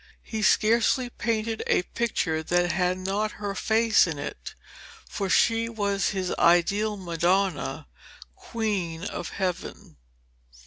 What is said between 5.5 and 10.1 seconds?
was his ideal Madonna, Queen of Heaven.